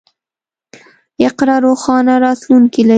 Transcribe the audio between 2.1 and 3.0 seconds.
راتلونکی لري.